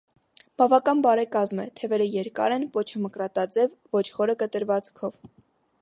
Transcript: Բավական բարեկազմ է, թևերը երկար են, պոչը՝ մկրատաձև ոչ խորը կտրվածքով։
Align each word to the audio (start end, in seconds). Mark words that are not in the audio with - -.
Բավական 0.61 1.03
բարեկազմ 1.05 1.61
է, 1.63 1.65
թևերը 1.81 2.07
երկար 2.15 2.57
են, 2.57 2.65
պոչը՝ 2.79 3.03
մկրատաձև 3.05 3.77
ոչ 3.99 4.05
խորը 4.17 4.39
կտրվածքով։ 4.43 5.23